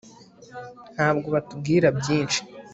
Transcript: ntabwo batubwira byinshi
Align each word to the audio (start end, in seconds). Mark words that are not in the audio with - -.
ntabwo 0.95 1.27
batubwira 1.35 1.87
byinshi 1.99 2.39